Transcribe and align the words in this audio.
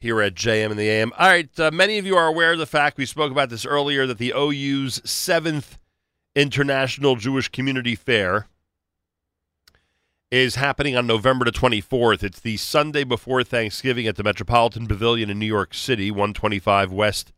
here 0.00 0.22
at 0.22 0.34
JM 0.34 0.70
in 0.70 0.76
the 0.76 0.88
AM. 0.88 1.12
All 1.18 1.28
right, 1.28 1.60
uh, 1.60 1.70
many 1.70 1.98
of 1.98 2.06
you 2.06 2.16
are 2.16 2.26
aware 2.26 2.52
of 2.52 2.58
the 2.58 2.66
fact 2.66 2.98
we 2.98 3.06
spoke 3.06 3.32
about 3.32 3.50
this 3.50 3.66
earlier 3.66 4.06
that 4.06 4.18
the 4.18 4.32
OU's 4.36 5.00
seventh 5.08 5.78
International 6.36 7.16
Jewish 7.16 7.48
Community 7.48 7.94
Fair 7.94 8.46
is 10.30 10.56
happening 10.56 10.96
on 10.96 11.06
November 11.06 11.44
the 11.44 11.52
24th. 11.52 12.22
It's 12.22 12.40
the 12.40 12.58
Sunday 12.58 13.02
before 13.02 13.42
Thanksgiving 13.42 14.06
at 14.06 14.16
the 14.16 14.22
Metropolitan 14.22 14.86
Pavilion 14.86 15.30
in 15.30 15.38
New 15.38 15.46
York 15.46 15.74
City, 15.74 16.10
125 16.10 16.92
West 16.92 17.32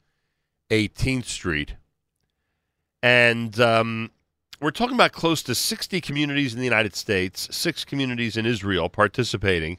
18th 0.70 1.24
Street. 1.24 1.76
And 3.02 3.58
um, 3.60 4.10
we're 4.60 4.70
talking 4.72 4.96
about 4.96 5.12
close 5.12 5.42
to 5.44 5.54
60 5.54 6.00
communities 6.00 6.52
in 6.52 6.58
the 6.58 6.64
United 6.66 6.94
States, 6.94 7.48
six 7.56 7.84
communities 7.84 8.36
in 8.36 8.44
Israel 8.44 8.88
participating 8.88 9.78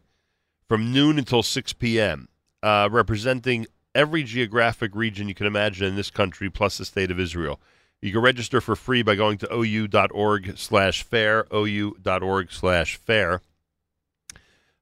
from 0.68 0.94
noon 0.94 1.20
until 1.20 1.44
6 1.44 1.74
p.m., 1.74 2.30
uh, 2.64 2.90
representing 2.92 3.68
every 3.94 4.24
geographic 4.24 4.96
region 4.96 5.28
you 5.28 5.34
can 5.34 5.48
imagine 5.48 5.88
in 5.88 5.96
this 5.96 6.12
country, 6.12 6.50
plus 6.50 6.78
the 6.78 6.86
state 6.86 7.12
of 7.12 7.20
Israel. 7.20 7.60
You 8.02 8.12
can 8.12 8.22
register 8.22 8.62
for 8.62 8.76
free 8.76 9.04
by 9.04 9.16
going 9.16 9.38
to 9.40 9.54
ou.org 9.54 10.58
slash 10.58 11.04
fair, 11.04 11.46
ou.org 11.54 12.52
slash 12.52 12.96
fair 12.96 13.42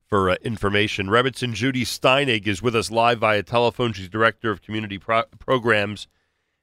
for 0.08 0.30
uh, 0.30 0.36
information. 0.42 1.08
Rebbitzin 1.08 1.54
Judy 1.54 1.84
Steinig 1.84 2.48
is 2.48 2.62
with 2.62 2.76
us 2.76 2.90
live 2.90 3.20
via 3.20 3.44
telephone. 3.44 3.94
She's 3.94 4.10
Director 4.10 4.52
of 4.52 4.62
Community 4.62 4.98
Pro- 4.98 5.26
Programs 5.38 6.08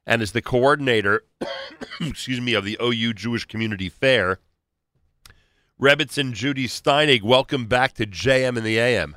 and 0.07 0.23
is 0.23 0.33
the 0.33 0.43
coordinator, 0.43 1.25
excuse 2.01 2.41
me, 2.41 2.55
of 2.55 2.65
the 2.65 2.79
OU 2.83 3.15
Jewish 3.15 3.45
Community 3.45 3.89
Fair. 3.89 4.39
Rebbitzin 5.81 6.33
Judy 6.33 6.67
Steinig, 6.67 7.23
welcome 7.23 7.67
back 7.67 7.93
to 7.95 8.07
JM 8.07 8.57
in 8.57 8.65
the 8.65 8.79
AM. 8.79 9.17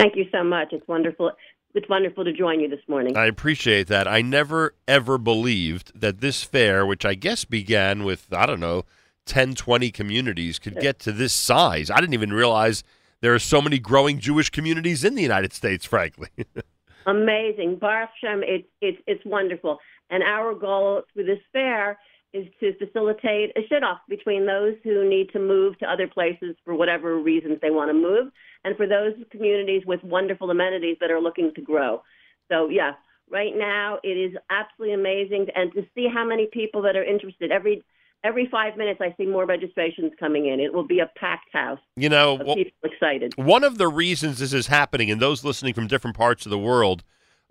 Thank 0.00 0.16
you 0.16 0.26
so 0.32 0.42
much. 0.42 0.68
It's 0.72 0.86
wonderful 0.88 1.32
it's 1.74 1.88
wonderful 1.88 2.24
to 2.24 2.32
join 2.32 2.58
you 2.58 2.68
this 2.68 2.80
morning. 2.88 3.16
I 3.16 3.26
appreciate 3.26 3.86
that. 3.88 4.08
I 4.08 4.22
never 4.22 4.74
ever 4.88 5.18
believed 5.18 5.98
that 6.00 6.20
this 6.20 6.42
fair, 6.42 6.84
which 6.84 7.04
I 7.04 7.14
guess 7.14 7.44
began 7.44 8.04
with 8.04 8.26
I 8.32 8.46
don't 8.46 8.60
know 8.60 8.84
10, 9.26 9.54
20 9.54 9.90
communities, 9.90 10.58
could 10.58 10.80
get 10.80 10.98
to 11.00 11.12
this 11.12 11.32
size. 11.32 11.90
I 11.90 12.00
didn't 12.00 12.14
even 12.14 12.32
realize 12.32 12.82
there 13.20 13.34
are 13.34 13.38
so 13.38 13.60
many 13.60 13.78
growing 13.78 14.18
Jewish 14.18 14.50
communities 14.50 15.04
in 15.04 15.14
the 15.14 15.22
United 15.22 15.52
States. 15.52 15.84
Frankly, 15.84 16.28
amazing. 17.06 17.76
Baruch 17.76 18.10
Hashem, 18.20 18.42
it's 18.42 18.68
it's 18.80 19.02
it's 19.06 19.24
wonderful. 19.24 19.78
And 20.08 20.24
our 20.24 20.54
goal 20.54 21.02
through 21.12 21.24
this 21.24 21.38
fair 21.52 21.98
is 22.32 22.46
to 22.60 22.72
facilitate 22.78 23.50
a 23.56 23.62
shidduch 23.72 23.98
between 24.08 24.46
those 24.46 24.74
who 24.84 25.08
need 25.08 25.30
to 25.32 25.38
move 25.38 25.78
to 25.78 25.90
other 25.90 26.06
places 26.06 26.56
for 26.64 26.74
whatever 26.74 27.18
reasons 27.18 27.58
they 27.60 27.70
want 27.70 27.90
to 27.90 27.94
move, 27.94 28.30
and 28.64 28.76
for 28.76 28.86
those 28.86 29.14
communities 29.30 29.82
with 29.86 30.02
wonderful 30.04 30.50
amenities 30.50 30.96
that 31.00 31.10
are 31.10 31.20
looking 31.20 31.52
to 31.54 31.60
grow. 31.60 32.02
So, 32.50 32.68
yeah, 32.68 32.92
right 33.30 33.52
now 33.56 33.98
it 34.02 34.16
is 34.16 34.36
absolutely 34.50 34.94
amazing, 34.94 35.46
and 35.54 35.72
to 35.72 35.84
see 35.94 36.08
how 36.12 36.24
many 36.24 36.48
people 36.52 36.82
that 36.82 36.96
are 36.96 37.04
interested 37.04 37.50
every 37.50 37.82
every 38.22 38.46
five 38.50 38.76
minutes 38.76 39.00
I 39.00 39.14
see 39.16 39.26
more 39.26 39.46
registrations 39.46 40.12
coming 40.20 40.46
in. 40.46 40.60
It 40.60 40.74
will 40.74 40.86
be 40.86 41.00
a 41.00 41.10
packed 41.16 41.52
house. 41.52 41.78
You 41.96 42.10
know, 42.10 42.34
well, 42.34 42.54
people 42.54 42.72
excited. 42.84 43.32
One 43.36 43.64
of 43.64 43.78
the 43.78 43.88
reasons 43.88 44.38
this 44.38 44.52
is 44.52 44.66
happening, 44.66 45.10
and 45.10 45.20
those 45.20 45.42
listening 45.42 45.74
from 45.74 45.86
different 45.86 46.16
parts 46.16 46.46
of 46.46 46.50
the 46.50 46.58
world 46.58 47.02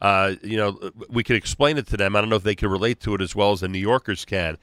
uh, 0.02 0.36
you 0.42 0.58
know, 0.58 0.92
we 1.10 1.24
could 1.24 1.36
explain 1.36 1.78
it 1.78 1.88
to 1.88 1.98
them. 1.98 2.16
I 2.16 2.22
don't 2.22 2.30
know 2.30 2.36
if 2.36 2.44
they 2.44 2.56
can 2.56 2.70
relate 2.70 3.00
to 3.02 3.16
it 3.16 3.22
as 3.22 3.36
well 3.36 3.52
as 3.52 3.60
the 3.60 3.68
New 3.68 3.80
Yorkers 3.80 4.26
can. 4.26 4.58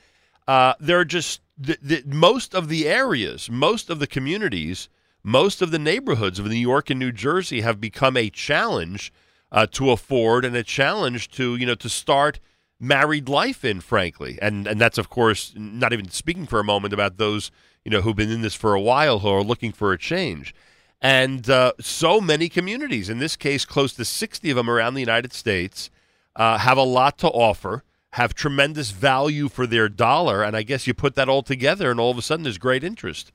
Uh, 0.48 0.74
there 0.80 0.98
are 0.98 1.04
just 1.04 1.40
the, 1.58 1.78
the, 1.82 2.02
most 2.06 2.54
of 2.54 2.68
the 2.68 2.88
areas, 2.88 3.50
most 3.50 3.90
of 3.90 3.98
the 3.98 4.06
communities, 4.06 4.88
most 5.22 5.60
of 5.60 5.70
the 5.70 5.78
neighborhoods 5.78 6.38
of 6.38 6.46
New 6.46 6.54
York 6.54 6.88
and 6.88 7.00
New 7.00 7.12
Jersey 7.12 7.60
have 7.62 7.80
become 7.80 8.16
a 8.16 8.30
challenge 8.30 9.12
uh, 9.50 9.66
to 9.72 9.90
afford 9.90 10.44
and 10.44 10.56
a 10.56 10.62
challenge 10.62 11.28
to 11.30 11.56
you 11.56 11.66
know 11.66 11.74
to 11.74 11.88
start 11.88 12.38
married 12.78 13.28
life 13.28 13.64
in. 13.64 13.80
Frankly, 13.80 14.38
and 14.40 14.66
and 14.66 14.80
that's 14.80 14.98
of 14.98 15.08
course 15.08 15.52
not 15.56 15.92
even 15.92 16.10
speaking 16.10 16.46
for 16.46 16.60
a 16.60 16.64
moment 16.64 16.94
about 16.94 17.16
those 17.16 17.50
you 17.84 17.90
know 17.90 18.02
who've 18.02 18.16
been 18.16 18.30
in 18.30 18.42
this 18.42 18.54
for 18.54 18.74
a 18.74 18.80
while 18.80 19.20
who 19.20 19.28
are 19.28 19.42
looking 19.42 19.72
for 19.72 19.92
a 19.92 19.98
change. 19.98 20.54
And 21.00 21.48
uh, 21.50 21.72
so 21.80 22.20
many 22.20 22.48
communities, 22.48 23.08
in 23.08 23.18
this 23.18 23.36
case, 23.36 23.64
close 23.64 23.92
to 23.94 24.04
60 24.04 24.50
of 24.50 24.56
them 24.56 24.70
around 24.70 24.94
the 24.94 25.00
United 25.00 25.32
States, 25.32 25.90
uh, 26.34 26.58
have 26.58 26.78
a 26.78 26.82
lot 26.82 27.18
to 27.18 27.28
offer, 27.28 27.84
have 28.12 28.34
tremendous 28.34 28.90
value 28.90 29.48
for 29.48 29.66
their 29.66 29.88
dollar. 29.88 30.42
And 30.42 30.56
I 30.56 30.62
guess 30.62 30.86
you 30.86 30.94
put 30.94 31.14
that 31.14 31.28
all 31.28 31.42
together, 31.42 31.90
and 31.90 32.00
all 32.00 32.10
of 32.10 32.18
a 32.18 32.22
sudden 32.22 32.44
there's 32.44 32.58
great 32.58 32.82
interest. 32.82 33.32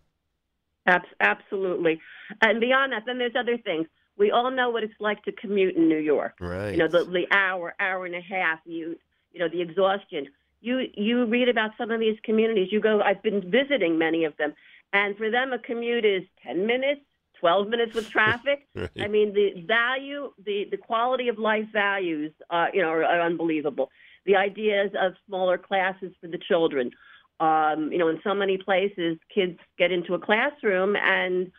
Absolutely. 1.19 2.01
And 2.41 2.59
beyond 2.59 2.93
that, 2.93 3.03
then 3.05 3.17
there's 3.17 3.35
other 3.37 3.57
things. 3.57 3.87
We 4.17 4.31
all 4.31 4.51
know 4.51 4.69
what 4.69 4.83
it's 4.83 4.93
like 4.99 5.23
to 5.23 5.31
commute 5.31 5.75
in 5.75 5.87
New 5.87 5.97
York. 5.97 6.35
Right. 6.39 6.71
You 6.71 6.77
know, 6.77 6.87
the, 6.87 7.05
the 7.05 7.25
hour, 7.31 7.75
hour 7.79 8.05
and 8.05 8.15
a 8.15 8.21
half, 8.21 8.59
you, 8.65 8.97
you 9.31 9.39
know, 9.39 9.47
the 9.47 9.61
exhaustion. 9.61 10.27
You, 10.61 10.87
you 10.95 11.25
read 11.25 11.49
about 11.49 11.71
some 11.77 11.91
of 11.91 11.99
these 11.99 12.17
communities. 12.23 12.69
You 12.71 12.79
go, 12.79 13.01
I've 13.01 13.23
been 13.23 13.49
visiting 13.49 13.97
many 13.97 14.25
of 14.25 14.35
them. 14.37 14.53
And 14.93 15.17
for 15.17 15.31
them, 15.31 15.53
a 15.53 15.59
commute 15.59 16.05
is 16.05 16.23
10 16.45 16.65
minutes, 16.67 17.01
12 17.41 17.67
minutes 17.67 17.93
with 17.93 18.09
traffic. 18.09 18.67
right. 18.75 18.89
I 18.99 19.07
mean, 19.07 19.33
the 19.33 19.65
value, 19.67 20.31
the, 20.45 20.67
the 20.71 20.77
quality 20.77 21.27
of 21.27 21.37
life 21.37 21.65
values, 21.73 22.31
uh, 22.49 22.67
you 22.73 22.81
know, 22.81 22.89
are, 22.89 23.03
are, 23.03 23.21
unbelievable. 23.21 23.89
The 24.25 24.37
ideas 24.37 24.91
of 24.97 25.13
smaller 25.27 25.57
classes 25.57 26.13
for 26.21 26.27
the 26.27 26.37
children. 26.47 26.91
Um, 27.39 27.91
you 27.91 27.97
know, 27.97 28.07
in 28.07 28.21
so 28.23 28.35
many 28.35 28.57
places, 28.57 29.17
kids 29.33 29.57
get 29.77 29.91
into 29.91 30.13
a 30.13 30.19
classroom 30.19 30.95
and, 30.95 31.51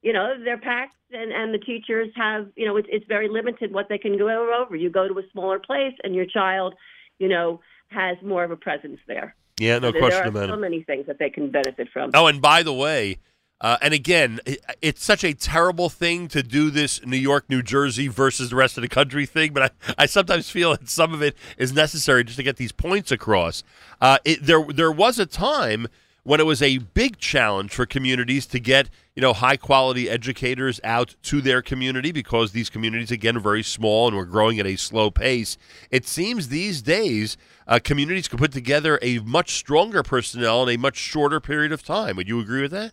you 0.00 0.12
know, 0.12 0.34
they're 0.42 0.58
packed 0.58 0.94
and, 1.10 1.32
and 1.32 1.52
the 1.52 1.58
teachers 1.58 2.08
have, 2.14 2.46
you 2.54 2.64
know, 2.64 2.76
it's, 2.76 2.88
it's 2.90 3.06
very 3.06 3.28
limited 3.28 3.72
what 3.72 3.88
they 3.88 3.98
can 3.98 4.16
go 4.16 4.28
over. 4.62 4.76
You 4.76 4.88
go 4.88 5.08
to 5.08 5.18
a 5.18 5.22
smaller 5.32 5.58
place 5.58 5.94
and 6.04 6.14
your 6.14 6.26
child, 6.26 6.74
you 7.18 7.28
know, 7.28 7.60
has 7.88 8.16
more 8.22 8.44
of 8.44 8.52
a 8.52 8.56
presence 8.56 9.00
there. 9.08 9.34
Yeah, 9.58 9.78
no 9.78 9.90
so 9.90 9.98
question 9.98 10.28
about 10.28 10.28
it. 10.28 10.32
There 10.34 10.44
are 10.44 10.56
so 10.56 10.60
many 10.60 10.82
things 10.82 11.06
that 11.06 11.18
they 11.18 11.30
can 11.30 11.50
benefit 11.50 11.88
from. 11.92 12.10
Oh, 12.14 12.26
and 12.26 12.40
by 12.40 12.62
the 12.62 12.72
way, 12.72 13.18
uh, 13.60 13.78
and 13.80 13.94
again, 13.94 14.40
it's 14.82 15.02
such 15.02 15.24
a 15.24 15.32
terrible 15.32 15.88
thing 15.88 16.28
to 16.28 16.42
do 16.42 16.70
this 16.70 17.04
New 17.06 17.16
York, 17.16 17.48
New 17.48 17.62
Jersey 17.62 18.06
versus 18.08 18.50
the 18.50 18.56
rest 18.56 18.76
of 18.76 18.82
the 18.82 18.88
country 18.88 19.24
thing, 19.24 19.52
but 19.52 19.62
I, 19.62 19.94
I 20.02 20.06
sometimes 20.06 20.50
feel 20.50 20.72
that 20.72 20.88
some 20.88 21.14
of 21.14 21.22
it 21.22 21.36
is 21.56 21.72
necessary 21.72 22.24
just 22.24 22.36
to 22.36 22.42
get 22.42 22.56
these 22.56 22.72
points 22.72 23.10
across. 23.10 23.62
Uh, 24.00 24.18
it, 24.24 24.44
there, 24.44 24.62
there 24.62 24.92
was 24.92 25.18
a 25.18 25.26
time 25.26 25.88
when 26.22 26.40
it 26.40 26.44
was 26.44 26.60
a 26.60 26.78
big 26.78 27.18
challenge 27.18 27.72
for 27.72 27.86
communities 27.86 28.46
to 28.46 28.58
get 28.58 28.90
you 29.14 29.22
know 29.22 29.32
high 29.32 29.56
quality 29.56 30.10
educators 30.10 30.80
out 30.82 31.14
to 31.22 31.40
their 31.40 31.62
community 31.62 32.10
because 32.10 32.50
these 32.50 32.68
communities 32.68 33.12
again 33.12 33.36
are 33.36 33.40
very 33.40 33.62
small 33.62 34.08
and 34.08 34.16
we're 34.16 34.24
growing 34.24 34.58
at 34.58 34.66
a 34.66 34.74
slow 34.74 35.08
pace. 35.10 35.56
It 35.90 36.06
seems 36.06 36.48
these 36.48 36.82
days 36.82 37.36
uh, 37.68 37.78
communities 37.82 38.26
can 38.26 38.38
put 38.38 38.50
together 38.50 38.98
a 39.00 39.20
much 39.20 39.52
stronger 39.52 40.02
personnel 40.02 40.64
in 40.64 40.74
a 40.74 40.76
much 40.76 40.96
shorter 40.96 41.38
period 41.40 41.70
of 41.70 41.84
time. 41.84 42.16
Would 42.16 42.28
you 42.28 42.40
agree 42.40 42.62
with 42.62 42.72
that? 42.72 42.92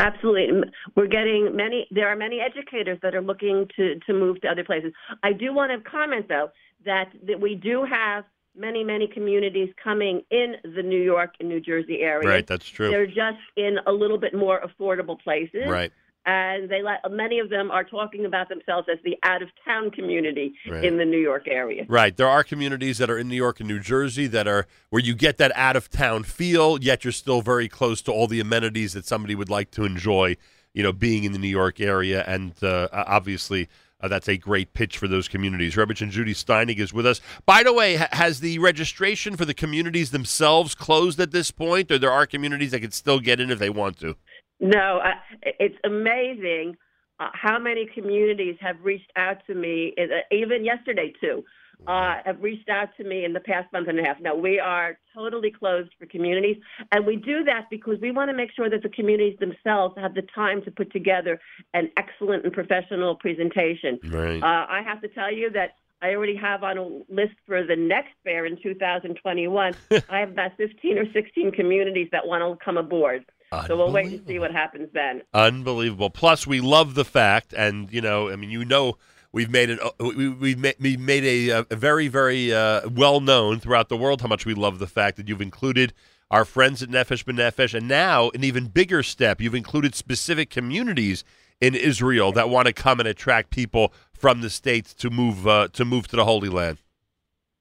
Absolutely. 0.00 0.62
We're 0.96 1.06
getting 1.06 1.54
many, 1.54 1.86
there 1.90 2.08
are 2.08 2.16
many 2.16 2.40
educators 2.40 2.98
that 3.02 3.14
are 3.14 3.22
looking 3.22 3.68
to, 3.76 3.98
to 4.06 4.12
move 4.12 4.40
to 4.42 4.48
other 4.48 4.64
places. 4.64 4.92
I 5.22 5.32
do 5.32 5.52
want 5.52 5.72
to 5.72 5.90
comment, 5.90 6.26
though, 6.28 6.50
that, 6.84 7.10
that 7.26 7.40
we 7.40 7.54
do 7.54 7.84
have 7.84 8.24
many, 8.56 8.82
many 8.82 9.06
communities 9.06 9.68
coming 9.82 10.22
in 10.30 10.54
the 10.74 10.82
New 10.82 11.00
York 11.00 11.34
and 11.38 11.48
New 11.48 11.60
Jersey 11.60 12.00
area. 12.00 12.28
Right, 12.28 12.46
that's 12.46 12.68
true. 12.68 12.90
They're 12.90 13.06
just 13.06 13.38
in 13.56 13.76
a 13.86 13.92
little 13.92 14.18
bit 14.18 14.34
more 14.34 14.60
affordable 14.60 15.20
places. 15.20 15.68
Right 15.68 15.92
and 16.30 16.68
they 16.68 16.80
many 17.10 17.40
of 17.40 17.50
them 17.50 17.70
are 17.70 17.82
talking 17.82 18.24
about 18.24 18.48
themselves 18.48 18.88
as 18.90 18.98
the 19.04 19.16
out 19.24 19.42
of 19.42 19.48
town 19.64 19.90
community 19.90 20.54
right. 20.68 20.84
in 20.84 20.96
the 20.96 21.04
New 21.04 21.18
York 21.18 21.48
area. 21.48 21.84
Right. 21.88 22.16
There 22.16 22.28
are 22.28 22.44
communities 22.44 22.98
that 22.98 23.10
are 23.10 23.18
in 23.18 23.28
New 23.28 23.36
York 23.36 23.58
and 23.58 23.68
New 23.68 23.80
Jersey 23.80 24.28
that 24.28 24.46
are 24.46 24.66
where 24.90 25.02
you 25.02 25.14
get 25.14 25.38
that 25.38 25.50
out 25.56 25.74
of 25.74 25.90
town 25.90 26.22
feel, 26.22 26.80
yet 26.80 27.04
you're 27.04 27.12
still 27.12 27.42
very 27.42 27.68
close 27.68 28.00
to 28.02 28.12
all 28.12 28.28
the 28.28 28.38
amenities 28.38 28.92
that 28.92 29.06
somebody 29.06 29.34
would 29.34 29.50
like 29.50 29.70
to 29.72 29.84
enjoy. 29.84 30.36
You 30.72 30.84
know, 30.84 30.92
being 30.92 31.24
in 31.24 31.32
the 31.32 31.38
New 31.38 31.48
York 31.48 31.80
area, 31.80 32.22
and 32.26 32.52
uh, 32.62 32.88
obviously. 32.92 33.68
Uh, 34.02 34.08
that's 34.08 34.30
a 34.30 34.38
great 34.38 34.72
pitch 34.72 34.96
for 34.96 35.06
those 35.06 35.28
communities. 35.28 35.74
Rebbitzin 35.74 36.08
Judy 36.08 36.32
Steinig 36.32 36.78
is 36.78 36.90
with 36.90 37.04
us. 37.04 37.20
By 37.44 37.62
the 37.62 37.70
way, 37.70 37.96
ha- 37.96 38.08
has 38.12 38.40
the 38.40 38.58
registration 38.58 39.36
for 39.36 39.44
the 39.44 39.52
communities 39.52 40.10
themselves 40.10 40.74
closed 40.74 41.20
at 41.20 41.32
this 41.32 41.50
point, 41.50 41.90
or 41.90 41.98
there 41.98 42.10
are 42.10 42.24
communities 42.24 42.70
that 42.70 42.80
can 42.80 42.92
still 42.92 43.20
get 43.20 43.40
in 43.40 43.50
if 43.50 43.58
they 43.58 43.68
want 43.68 43.98
to? 44.00 44.16
No, 44.60 44.98
uh, 44.98 45.14
it's 45.42 45.76
amazing 45.84 46.76
uh, 47.18 47.28
how 47.32 47.58
many 47.58 47.86
communities 47.86 48.56
have 48.60 48.76
reached 48.82 49.10
out 49.16 49.38
to 49.46 49.54
me, 49.54 49.94
uh, 49.98 50.34
even 50.34 50.64
yesterday 50.64 51.12
too, 51.20 51.44
uh, 51.86 52.16
have 52.24 52.42
reached 52.42 52.68
out 52.68 52.88
to 52.96 53.04
me 53.04 53.24
in 53.24 53.32
the 53.32 53.40
past 53.40 53.72
month 53.72 53.88
and 53.88 53.98
a 53.98 54.02
half. 54.02 54.20
Now, 54.20 54.34
we 54.34 54.58
are 54.58 54.98
totally 55.14 55.50
closed 55.50 55.90
for 55.98 56.06
communities, 56.06 56.56
and 56.92 57.06
we 57.06 57.16
do 57.16 57.44
that 57.44 57.68
because 57.70 57.98
we 58.00 58.10
want 58.10 58.30
to 58.30 58.36
make 58.36 58.50
sure 58.52 58.68
that 58.68 58.82
the 58.82 58.88
communities 58.88 59.38
themselves 59.38 59.94
have 59.98 60.14
the 60.14 60.22
time 60.34 60.62
to 60.64 60.70
put 60.70 60.92
together 60.92 61.40
an 61.74 61.90
excellent 61.96 62.44
and 62.44 62.52
professional 62.52 63.14
presentation. 63.16 63.98
Right. 64.08 64.42
Uh, 64.42 64.66
I 64.68 64.82
have 64.84 65.00
to 65.02 65.08
tell 65.08 65.32
you 65.32 65.50
that 65.50 65.76
I 66.02 66.14
already 66.14 66.36
have 66.36 66.62
on 66.62 66.78
a 66.78 66.84
list 67.12 67.34
for 67.46 67.64
the 67.64 67.76
next 67.76 68.12
fair 68.24 68.46
in 68.46 68.56
2021. 68.62 69.74
I 70.08 70.18
have 70.18 70.30
about 70.30 70.52
15 70.56 70.98
or 70.98 71.04
16 71.12 71.52
communities 71.52 72.08
that 72.12 72.26
want 72.26 72.42
to 72.42 72.64
come 72.64 72.76
aboard. 72.76 73.24
So 73.66 73.76
we'll 73.76 73.90
wait 73.90 74.12
and 74.12 74.26
see 74.26 74.38
what 74.38 74.52
happens 74.52 74.88
then. 74.92 75.22
Unbelievable. 75.34 76.08
Plus, 76.10 76.46
we 76.46 76.60
love 76.60 76.94
the 76.94 77.04
fact, 77.04 77.52
and 77.52 77.92
you 77.92 78.00
know, 78.00 78.30
I 78.30 78.36
mean, 78.36 78.50
you 78.50 78.64
know 78.64 78.96
we've 79.32 79.50
made 79.50 79.70
it. 79.70 79.80
We, 79.98 80.28
we've 80.28 80.58
made, 80.58 80.76
we 80.78 80.96
made 80.96 81.24
a, 81.24 81.66
a 81.70 81.76
very, 81.76 82.08
very 82.08 82.54
uh, 82.54 82.88
well 82.88 83.20
known 83.20 83.58
throughout 83.58 83.88
the 83.88 83.96
world 83.96 84.22
how 84.22 84.28
much 84.28 84.46
we 84.46 84.54
love 84.54 84.78
the 84.78 84.86
fact 84.86 85.16
that 85.16 85.28
you've 85.28 85.40
included 85.40 85.92
our 86.30 86.44
friends 86.44 86.80
at 86.80 86.88
Nefesh 86.88 87.24
B'Nefesh, 87.24 87.74
and 87.74 87.88
now 87.88 88.30
an 88.30 88.44
even 88.44 88.68
bigger 88.68 89.02
step, 89.02 89.40
you've 89.40 89.54
included 89.54 89.96
specific 89.96 90.48
communities 90.48 91.24
in 91.60 91.74
Israel 91.74 92.30
that 92.32 92.48
want 92.48 92.66
to 92.66 92.72
come 92.72 93.00
and 93.00 93.08
attract 93.08 93.50
people 93.50 93.92
from 94.12 94.40
the 94.40 94.50
states 94.50 94.94
to 94.94 95.10
move 95.10 95.46
uh, 95.46 95.68
to 95.72 95.84
move 95.84 96.06
to 96.08 96.16
the 96.16 96.24
Holy 96.24 96.48
Land. 96.48 96.78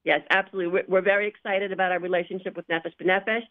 Yes, 0.09 0.21
absolutely. 0.31 0.71
We're, 0.73 0.85
we're 0.87 1.01
very 1.03 1.27
excited 1.27 1.71
about 1.71 1.91
our 1.91 1.99
relationship 1.99 2.57
with 2.57 2.67
Nefesh 2.67 2.95
B'Nefesh, 2.99 3.43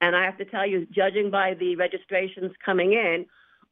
and 0.00 0.14
I 0.14 0.24
have 0.24 0.38
to 0.38 0.44
tell 0.44 0.64
you, 0.64 0.86
judging 0.92 1.28
by 1.28 1.54
the 1.54 1.74
registrations 1.74 2.52
coming 2.64 2.92
in, 2.92 3.26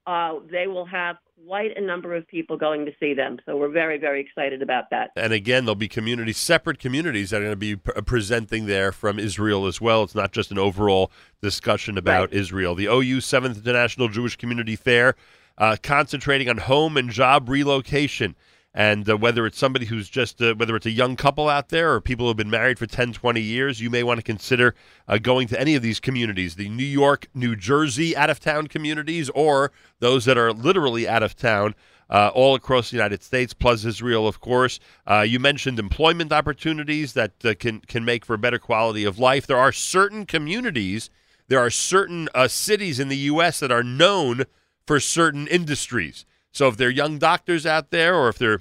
uh, 0.09 0.41
they 0.51 0.67
will 0.67 0.85
have 0.87 1.19
quite 1.47 1.77
a 1.77 1.81
number 1.81 2.17
of 2.17 2.27
people 2.27 2.57
going 2.57 2.85
to 2.85 2.91
see 2.99 3.15
them. 3.15 3.39
So 3.47 3.57
we're 3.57 3.69
very, 3.69 3.97
very 3.97 4.21
excited 4.21 4.61
about 4.61 4.91
that. 4.91 5.13
And 5.15 5.33
again, 5.33 5.67
there'll 5.67 5.77
be 5.77 5.87
communities, 5.87 6.37
separate 6.37 6.81
communities 6.81 7.31
that 7.31 7.37
are 7.37 7.45
going 7.45 7.53
to 7.53 7.57
be 7.57 7.77
p- 7.77 7.93
presenting 8.05 8.67
there 8.67 8.91
from 8.91 9.21
Israel 9.21 9.67
as 9.67 9.81
well. 9.81 10.03
It's 10.03 10.17
not 10.17 10.33
just 10.33 10.51
an 10.51 10.59
overall 10.59 11.13
discussion 11.41 11.97
about 11.97 12.31
right. 12.31 12.41
Israel. 12.41 12.75
The 12.75 12.87
OU 12.87 13.21
Seventh 13.21 13.57
International 13.57 14.09
Jewish 14.09 14.35
Community 14.35 14.75
Fair, 14.75 15.15
uh, 15.59 15.77
concentrating 15.81 16.49
on 16.49 16.57
home 16.57 16.97
and 16.97 17.09
job 17.09 17.49
relocation. 17.49 18.35
And 18.75 19.09
uh, 19.09 19.19
whether 19.19 19.45
it's 19.45 19.59
somebody 19.59 19.87
who's 19.87 20.09
just, 20.09 20.41
uh, 20.41 20.55
whether 20.55 20.75
it's 20.75 20.87
a 20.87 20.91
young 20.91 21.15
couple 21.15 21.49
out 21.49 21.69
there 21.69 21.93
or 21.93 22.01
people 22.01 22.25
who 22.25 22.29
have 22.29 22.39
been 22.39 22.49
married 22.49 22.79
for 22.79 22.87
10, 22.87 23.13
20 23.13 23.41
years, 23.41 23.81
you 23.83 23.91
may 23.91 24.03
want 24.03 24.19
to 24.19 24.23
consider 24.23 24.75
uh, 25.07 25.19
going 25.19 25.47
to 25.49 25.61
any 25.61 25.75
of 25.75 25.83
these 25.83 26.01
communities 26.01 26.55
the 26.55 26.71
New 26.71 26.85
York, 26.85 27.27
New 27.35 27.55
Jersey 27.55 28.17
out 28.17 28.31
of 28.31 28.41
town 28.41 28.69
communities, 28.69 29.29
or 29.31 29.73
those 30.01 30.25
that 30.25 30.39
are 30.39 30.53
literally 30.53 31.07
out 31.07 31.23
of 31.23 31.37
town. 31.37 31.75
Uh, 32.11 32.31
all 32.35 32.55
across 32.55 32.91
the 32.91 32.97
United 32.97 33.23
States, 33.23 33.55
plus 33.55 33.87
Israel, 33.87 34.29
of 34.29 34.39
course. 34.39 34.79
Uh, 35.07 35.21
you 35.21 35.41
mentioned 35.41 35.79
employment 35.79 36.31
opportunities 36.31 37.15
that 37.15 37.33
uh, 37.43 37.55
can 37.59 37.81
can 37.81 38.05
make 38.05 38.27
for 38.27 38.37
better 38.37 38.59
quality 38.59 39.03
of 39.05 39.19
life. 39.19 39.47
There 39.47 39.57
are 39.57 39.73
certain 39.73 40.27
communities, 40.27 41.09
there 41.49 41.61
are 41.61 41.71
certain 41.71 42.29
cities 42.49 43.01
in 43.01 43.09
the 43.09 43.17
U.S. 43.17 43.61
that 43.61 43.73
are 43.73 43.83
known 43.83 44.45
for 44.87 45.01
certain 45.01 45.47
industries. 45.47 46.27
So 46.53 46.69
if 46.69 46.77
they're 46.77 46.91
young 46.91 47.19
doctors 47.19 47.67
out 47.67 47.91
there, 47.91 48.15
or 48.15 48.29
if 48.29 48.39
they're 48.39 48.61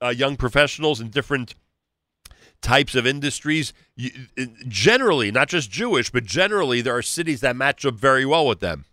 uh, 0.00 0.08
young 0.08 0.36
professionals 0.36 1.00
in 1.00 1.10
different 1.10 1.54
types 2.60 2.94
of 2.94 3.06
industries, 3.06 3.72
you, 3.96 4.10
generally, 4.68 5.30
not 5.32 5.48
just 5.48 5.70
Jewish, 5.70 6.10
but 6.10 6.24
generally, 6.24 6.80
there 6.80 6.96
are 6.96 7.02
cities 7.02 7.40
that 7.40 7.56
match 7.56 7.84
up 7.84 7.94
very 7.94 8.24
well 8.24 8.46
with 8.46 8.60
them. 8.60 8.84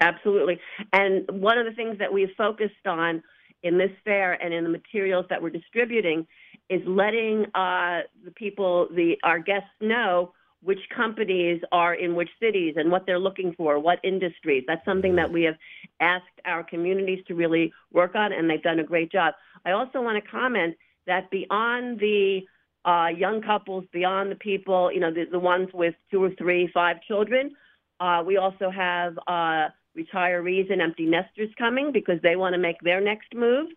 Absolutely. 0.00 0.60
And 0.92 1.28
one 1.28 1.58
of 1.58 1.66
the 1.66 1.72
things 1.72 1.98
that 1.98 2.12
we've 2.12 2.30
focused 2.36 2.86
on 2.86 3.22
in 3.64 3.78
this 3.78 3.90
fair 4.04 4.34
and 4.34 4.54
in 4.54 4.62
the 4.62 4.70
materials 4.70 5.26
that 5.28 5.42
we're 5.42 5.50
distributing 5.50 6.26
is 6.70 6.80
letting 6.86 7.46
uh, 7.54 8.02
the 8.24 8.30
people, 8.36 8.86
the 8.94 9.16
our 9.24 9.40
guests 9.40 9.70
know 9.80 10.32
which 10.62 10.80
companies 10.94 11.62
are 11.70 11.94
in 11.94 12.14
which 12.14 12.30
cities 12.40 12.74
and 12.76 12.90
what 12.90 13.06
they're 13.06 13.18
looking 13.18 13.54
for, 13.56 13.78
what 13.78 13.98
industries. 14.02 14.64
That's 14.66 14.84
something 14.84 15.14
that 15.16 15.30
we 15.30 15.42
have 15.44 15.54
asked 16.00 16.24
our 16.44 16.64
communities 16.64 17.24
to 17.28 17.34
really 17.34 17.72
work 17.92 18.14
on, 18.14 18.32
and 18.32 18.50
they've 18.50 18.62
done 18.62 18.80
a 18.80 18.84
great 18.84 19.12
job. 19.12 19.34
I 19.64 19.72
also 19.72 20.00
want 20.00 20.22
to 20.22 20.30
comment 20.30 20.76
that 21.06 21.30
beyond 21.30 22.00
the 22.00 22.40
uh, 22.84 23.08
young 23.16 23.40
couples, 23.42 23.84
beyond 23.92 24.30
the 24.30 24.36
people, 24.36 24.92
you 24.92 25.00
know, 25.00 25.12
the, 25.12 25.26
the 25.30 25.38
ones 25.38 25.68
with 25.72 25.94
two 26.10 26.22
or 26.22 26.30
three, 26.36 26.68
five 26.72 26.96
children, 27.06 27.52
uh, 28.00 28.22
we 28.26 28.36
also 28.36 28.70
have 28.70 29.18
uh, 29.26 29.68
retirees 29.96 30.72
and 30.72 30.80
empty 30.80 31.06
nesters 31.06 31.50
coming 31.58 31.92
because 31.92 32.20
they 32.22 32.36
want 32.36 32.54
to 32.54 32.58
make 32.58 32.80
their 32.82 33.00
next 33.00 33.34
move 33.34 33.68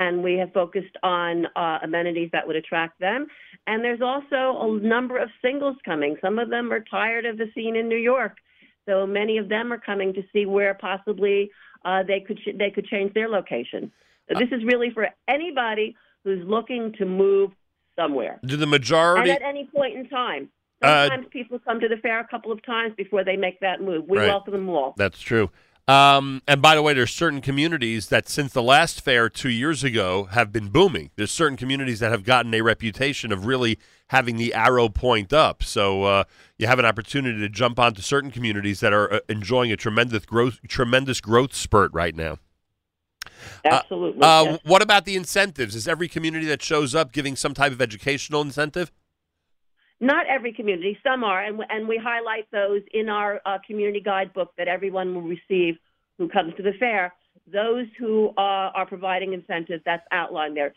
and 0.00 0.24
we 0.24 0.34
have 0.38 0.52
focused 0.52 0.96
on 1.02 1.46
uh, 1.54 1.78
amenities 1.84 2.30
that 2.32 2.46
would 2.46 2.56
attract 2.56 2.98
them. 2.98 3.26
And 3.66 3.84
there's 3.84 4.00
also 4.00 4.58
a 4.60 4.80
number 4.80 5.18
of 5.18 5.28
singles 5.42 5.76
coming. 5.84 6.16
Some 6.22 6.38
of 6.38 6.48
them 6.48 6.72
are 6.72 6.80
tired 6.80 7.26
of 7.26 7.36
the 7.36 7.46
scene 7.54 7.76
in 7.76 7.88
New 7.88 7.98
York, 7.98 8.38
so 8.88 9.06
many 9.06 9.36
of 9.36 9.48
them 9.48 9.72
are 9.72 9.78
coming 9.78 10.12
to 10.14 10.22
see 10.32 10.46
where 10.46 10.74
possibly 10.74 11.50
uh, 11.84 12.02
they 12.02 12.20
could 12.20 12.40
they 12.58 12.70
could 12.70 12.86
change 12.86 13.12
their 13.14 13.28
location. 13.28 13.92
So 14.28 14.38
this 14.38 14.48
is 14.50 14.64
really 14.64 14.90
for 14.90 15.08
anybody 15.28 15.96
who's 16.24 16.44
looking 16.46 16.92
to 16.98 17.04
move 17.04 17.50
somewhere. 17.94 18.40
Do 18.44 18.56
the 18.56 18.66
majority 18.66 19.30
and 19.30 19.42
at 19.42 19.46
any 19.46 19.68
point 19.74 19.96
in 19.96 20.08
time? 20.08 20.48
Uh, 20.82 21.08
Sometimes 21.08 21.26
uh, 21.26 21.30
people 21.30 21.58
come 21.58 21.78
to 21.80 21.88
the 21.88 21.98
fair 21.98 22.20
a 22.20 22.26
couple 22.26 22.52
of 22.52 22.64
times 22.64 22.94
before 22.96 23.22
they 23.22 23.36
make 23.36 23.60
that 23.60 23.82
move. 23.82 24.06
We 24.08 24.16
right. 24.18 24.28
welcome 24.28 24.54
them 24.54 24.68
all. 24.70 24.94
That's 24.96 25.20
true. 25.20 25.50
Um, 25.90 26.40
and 26.46 26.62
by 26.62 26.76
the 26.76 26.82
way, 26.82 26.94
there's 26.94 27.10
certain 27.10 27.40
communities 27.40 28.10
that 28.10 28.28
since 28.28 28.52
the 28.52 28.62
last 28.62 29.00
fair 29.00 29.28
two 29.28 29.48
years 29.48 29.82
ago 29.82 30.28
have 30.30 30.52
been 30.52 30.68
booming. 30.68 31.10
There's 31.16 31.32
certain 31.32 31.56
communities 31.56 31.98
that 31.98 32.12
have 32.12 32.22
gotten 32.22 32.54
a 32.54 32.60
reputation 32.60 33.32
of 33.32 33.44
really 33.44 33.76
having 34.10 34.36
the 34.36 34.54
arrow 34.54 34.88
point 34.88 35.32
up. 35.32 35.64
So 35.64 36.04
uh, 36.04 36.24
you 36.58 36.68
have 36.68 36.78
an 36.78 36.84
opportunity 36.84 37.40
to 37.40 37.48
jump 37.48 37.80
onto 37.80 38.02
certain 38.02 38.30
communities 38.30 38.78
that 38.78 38.92
are 38.92 39.14
uh, 39.14 39.20
enjoying 39.28 39.72
a 39.72 39.76
tremendous 39.76 40.24
growth, 40.24 40.60
tremendous 40.68 41.20
growth 41.20 41.54
spurt 41.54 41.92
right 41.92 42.14
now. 42.14 42.38
Absolutely. 43.64 44.22
Uh, 44.22 44.42
yes. 44.44 44.60
What 44.62 44.82
about 44.82 45.06
the 45.06 45.16
incentives? 45.16 45.74
Is 45.74 45.88
every 45.88 46.06
community 46.06 46.46
that 46.46 46.62
shows 46.62 46.94
up 46.94 47.10
giving 47.10 47.34
some 47.34 47.52
type 47.52 47.72
of 47.72 47.82
educational 47.82 48.42
incentive? 48.42 48.92
Not 50.00 50.26
every 50.26 50.52
community, 50.52 50.98
some 51.06 51.22
are, 51.24 51.42
and, 51.44 51.60
and 51.68 51.86
we 51.86 52.00
highlight 52.02 52.50
those 52.50 52.80
in 52.92 53.10
our 53.10 53.40
uh, 53.44 53.58
community 53.66 54.00
guidebook 54.00 54.52
that 54.56 54.66
everyone 54.66 55.14
will 55.14 55.22
receive 55.22 55.76
who 56.16 56.28
comes 56.28 56.54
to 56.56 56.62
the 56.62 56.72
fair. 56.78 57.12
Those 57.52 57.86
who 57.98 58.30
uh, 58.30 58.72
are 58.74 58.86
providing 58.86 59.34
incentives, 59.34 59.82
that's 59.84 60.06
outlined 60.10 60.56
there. 60.56 60.74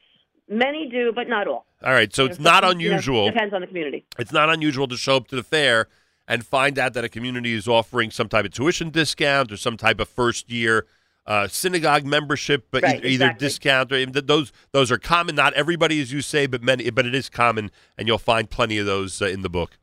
Many 0.49 0.89
do, 0.89 1.13
but 1.15 1.29
not 1.29 1.47
all. 1.47 1.65
All 1.83 1.93
right, 1.93 2.13
so 2.13 2.25
it's 2.25 2.39
not 2.39 2.65
unusual. 2.65 3.25
You 3.25 3.27
know, 3.27 3.33
depends 3.33 3.53
on 3.53 3.61
the 3.61 3.67
community. 3.67 4.05
It's 4.19 4.33
not 4.33 4.49
unusual 4.49 4.87
to 4.89 4.97
show 4.97 5.17
up 5.17 5.27
to 5.29 5.37
the 5.37 5.43
fair 5.43 5.87
and 6.27 6.45
find 6.45 6.77
out 6.77 6.93
that 6.93 7.03
a 7.03 7.09
community 7.09 7.53
is 7.53 7.67
offering 7.67 8.11
some 8.11 8.27
type 8.27 8.45
of 8.45 8.51
tuition 8.51 8.89
discount 8.89 9.51
or 9.51 9.57
some 9.57 9.77
type 9.77 9.99
of 9.99 10.09
first 10.09 10.49
year 10.51 10.85
uh, 11.25 11.47
synagogue 11.47 12.05
membership, 12.05 12.67
but 12.71 12.83
right, 12.83 12.97
either, 12.97 13.07
either 13.07 13.25
exactly. 13.25 13.47
discount 13.47 13.91
or 13.91 14.05
those 14.05 14.51
those 14.71 14.91
are 14.91 14.97
common. 14.97 15.35
Not 15.35 15.53
everybody, 15.53 16.01
as 16.01 16.11
you 16.11 16.21
say, 16.21 16.47
but 16.47 16.61
many, 16.61 16.89
but 16.89 17.05
it 17.05 17.15
is 17.15 17.29
common, 17.29 17.71
and 17.97 18.07
you'll 18.07 18.17
find 18.17 18.49
plenty 18.49 18.77
of 18.77 18.85
those 18.85 19.21
uh, 19.21 19.27
in 19.27 19.41
the 19.41 19.49
book. 19.49 19.77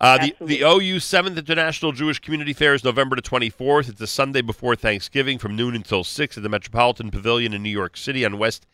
Uh, 0.00 0.18
the, 0.18 0.34
the 0.44 0.60
OU 0.62 0.96
7th 0.96 1.38
International 1.38 1.92
Jewish 1.92 2.18
Community 2.18 2.52
Fair 2.52 2.74
is 2.74 2.82
November 2.82 3.14
the 3.14 3.22
24th. 3.22 3.88
It's 3.88 3.98
the 3.98 4.08
Sunday 4.08 4.42
before 4.42 4.74
Thanksgiving 4.74 5.38
from 5.38 5.54
noon 5.54 5.76
until 5.76 6.02
6 6.02 6.36
at 6.36 6.42
the 6.42 6.48
Metropolitan 6.48 7.12
Pavilion 7.12 7.54
in 7.54 7.62
New 7.62 7.70
York 7.70 7.96
City 7.96 8.24
on 8.24 8.36
West 8.36 8.66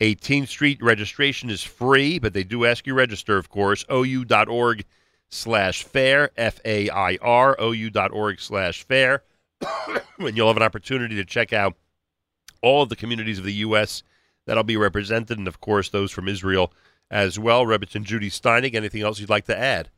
18th 0.00 0.48
Street. 0.48 0.78
Registration 0.80 1.50
is 1.50 1.64
free, 1.64 2.18
but 2.20 2.32
they 2.32 2.44
do 2.44 2.64
ask 2.64 2.86
you 2.86 2.94
register, 2.94 3.36
of 3.36 3.48
course. 3.48 3.84
OU.org 3.92 4.84
slash 5.28 5.82
fair, 5.82 6.30
F 6.36 6.60
A 6.64 6.88
I 6.90 7.18
R, 7.20 7.56
OU.org 7.60 8.40
slash 8.40 8.84
fair. 8.84 9.24
and 10.18 10.36
you'll 10.36 10.48
have 10.48 10.56
an 10.56 10.62
opportunity 10.62 11.16
to 11.16 11.24
check 11.24 11.52
out 11.52 11.74
all 12.62 12.82
of 12.82 12.88
the 12.88 12.96
communities 12.96 13.38
of 13.38 13.44
the 13.44 13.54
U.S. 13.54 14.02
that'll 14.46 14.64
be 14.64 14.76
represented, 14.76 15.38
and 15.38 15.48
of 15.48 15.60
course 15.60 15.88
those 15.88 16.10
from 16.10 16.28
Israel 16.28 16.72
as 17.10 17.38
well. 17.38 17.64
Rebbitzin 17.64 18.02
Judy 18.02 18.30
Steinig, 18.30 18.74
anything 18.74 19.02
else 19.02 19.20
you'd 19.20 19.30
like 19.30 19.46
to 19.46 19.58
add? 19.58 19.90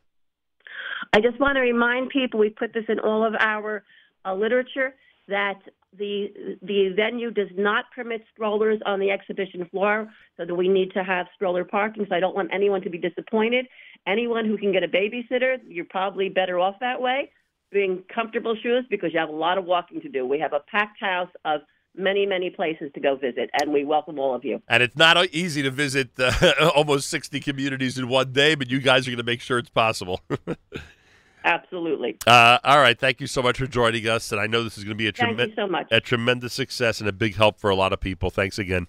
I 1.13 1.21
just 1.21 1.41
want 1.41 1.57
to 1.57 1.61
remind 1.61 2.11
people 2.11 2.39
we 2.39 2.51
put 2.51 2.73
this 2.73 2.85
in 2.89 3.01
all 3.01 3.25
of 3.25 3.35
our 3.39 3.83
uh, 4.25 4.35
literature 4.35 4.95
that 5.29 5.59
the 5.97 6.59
the 6.63 6.93
venue 6.95 7.33
does 7.33 7.49
not 7.57 7.87
permit 7.95 8.23
strollers 8.33 8.81
on 8.87 9.01
the 9.01 9.11
exhibition 9.11 9.67
floor, 9.71 10.09
so 10.37 10.45
that 10.45 10.55
we 10.55 10.69
need 10.69 10.93
to 10.93 11.03
have 11.03 11.27
stroller 11.35 11.65
parking. 11.65 12.07
So 12.09 12.15
I 12.15 12.21
don't 12.21 12.35
want 12.35 12.51
anyone 12.53 12.83
to 12.83 12.91
be 12.91 12.99
disappointed. 12.99 13.67
Anyone 14.07 14.45
who 14.45 14.57
can 14.57 14.73
get 14.73 14.85
a 14.85 14.89
babysitter, 14.89 15.59
you're 15.67 15.85
probably 15.85 16.29
better 16.29 16.61
off 16.61 16.77
that 16.81 17.01
way 17.01 17.31
being 17.71 18.03
comfortable 18.13 18.57
shoes 18.63 18.85
because 18.91 19.13
you 19.13 19.19
have 19.19 19.29
a 19.29 19.33
lot 19.33 19.59
of 19.59 19.65
walking 19.65 20.01
to 20.03 20.09
do. 20.09 20.27
We 20.27 20.39
have 20.41 20.53
a 20.53 20.61
packed 20.61 21.01
house 21.01 21.31
of 21.45 21.61
many, 21.97 22.27
many 22.27 22.51
places 22.51 22.91
to 22.95 23.01
go 23.01 23.17
visit, 23.17 23.51
and 23.61 23.73
we 23.73 23.85
welcome 23.85 24.19
all 24.19 24.35
of 24.35 24.45
you. 24.45 24.63
And 24.69 24.83
it's 24.83 24.97
not 24.97 25.25
easy 25.29 25.63
to 25.63 25.71
visit 25.71 26.11
uh, 26.19 26.71
almost 26.75 27.09
60 27.11 27.41
communities 27.41 27.99
in 27.99 28.09
one 28.09 28.33
day, 28.33 28.55
but 28.55 28.71
you 28.71 28.81
guys 28.81 29.07
are 29.07 29.11
going 29.11 29.19
to 29.19 29.25
make 29.25 29.41
sure 29.41 29.59
it's 29.59 29.71
possible. 29.71 30.21
Absolutely. 31.45 32.19
Uh, 32.27 32.59
all 32.65 32.81
right. 32.81 32.99
Thank 32.99 33.21
you 33.21 33.27
so 33.27 33.43
much 33.43 33.57
for 33.57 33.67
joining 33.67 34.07
us. 34.07 34.31
And 34.31 34.41
I 34.41 34.47
know 34.47 34.63
this 34.63 34.77
is 34.77 34.85
going 34.85 34.97
to 34.97 34.99
be 34.99 35.07
a, 35.07 35.13
trem- 35.13 35.39
so 35.57 35.69
a 35.91 36.01
tremendous 36.01 36.53
success 36.53 37.01
and 37.01 37.09
a 37.09 37.13
big 37.13 37.37
help 37.37 37.59
for 37.59 37.71
a 37.71 37.75
lot 37.75 37.95
of 37.95 38.01
people. 38.01 38.31
Thanks 38.31 38.59
again. 38.59 38.89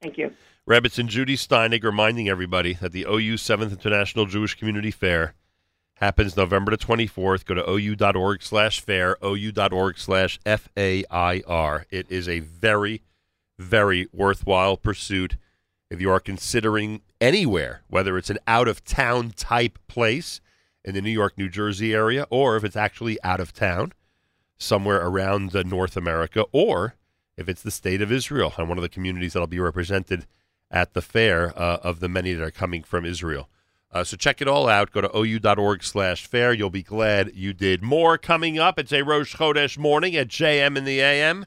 Thank 0.00 0.18
you. 0.18 0.32
Rebbitzin 0.68 1.06
Judy 1.06 1.36
Steinig 1.36 1.84
reminding 1.84 2.28
everybody 2.28 2.74
that 2.74 2.92
the 2.92 3.02
OU 3.02 3.34
7th 3.34 3.70
International 3.70 4.26
Jewish 4.26 4.56
Community 4.56 4.90
Fair 4.90 5.34
happens 6.02 6.36
November 6.36 6.72
the 6.72 6.76
24th. 6.76 7.44
Go 7.44 7.54
to 7.54 7.70
ou.org 7.70 8.42
slash 8.42 8.80
fair, 8.80 9.16
ou.org 9.24 9.96
slash 9.96 10.40
F-A-I-R. 10.44 11.86
It 11.90 12.06
is 12.10 12.28
a 12.28 12.40
very, 12.40 13.02
very 13.56 14.08
worthwhile 14.12 14.76
pursuit 14.76 15.36
if 15.90 16.00
you 16.00 16.10
are 16.10 16.18
considering 16.18 17.02
anywhere, 17.20 17.82
whether 17.86 18.18
it's 18.18 18.30
an 18.30 18.40
out-of-town 18.48 19.30
type 19.36 19.78
place 19.86 20.40
in 20.84 20.94
the 20.94 21.00
New 21.00 21.10
York, 21.10 21.38
New 21.38 21.48
Jersey 21.48 21.94
area, 21.94 22.26
or 22.30 22.56
if 22.56 22.64
it's 22.64 22.74
actually 22.74 23.22
out 23.22 23.38
of 23.38 23.52
town, 23.52 23.92
somewhere 24.58 25.06
around 25.06 25.54
North 25.54 25.96
America, 25.96 26.44
or 26.50 26.96
if 27.36 27.48
it's 27.48 27.62
the 27.62 27.70
state 27.70 28.02
of 28.02 28.10
Israel 28.10 28.52
and 28.58 28.68
one 28.68 28.76
of 28.76 28.82
the 28.82 28.88
communities 28.88 29.34
that'll 29.34 29.46
be 29.46 29.60
represented 29.60 30.26
at 30.68 30.94
the 30.94 31.02
fair 31.02 31.56
uh, 31.56 31.76
of 31.76 32.00
the 32.00 32.08
many 32.08 32.32
that 32.32 32.42
are 32.42 32.50
coming 32.50 32.82
from 32.82 33.04
Israel. 33.04 33.48
Uh, 33.92 34.02
so 34.02 34.16
check 34.16 34.40
it 34.40 34.48
all 34.48 34.68
out. 34.68 34.90
Go 34.90 35.02
to 35.02 35.16
ou.org 35.16 35.82
slash 35.82 36.26
fair. 36.26 36.52
You'll 36.52 36.70
be 36.70 36.82
glad 36.82 37.32
you 37.34 37.52
did. 37.52 37.82
More 37.82 38.16
coming 38.16 38.58
up. 38.58 38.78
It's 38.78 38.92
a 38.92 39.02
Rosh 39.02 39.36
Chodesh 39.36 39.76
morning 39.76 40.16
at 40.16 40.28
JM 40.28 40.76
in 40.78 40.84
the 40.84 41.00
AM. 41.00 41.44